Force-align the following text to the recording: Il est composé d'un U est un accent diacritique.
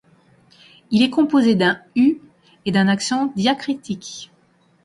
Il 0.89 1.03
est 1.03 1.11
composé 1.11 1.53
d'un 1.53 1.79
U 1.95 2.17
est 2.65 2.75
un 2.75 2.87
accent 2.87 3.27
diacritique. 3.35 4.31